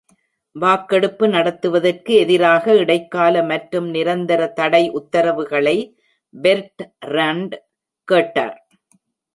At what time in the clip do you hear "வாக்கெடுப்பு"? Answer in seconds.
0.55-1.25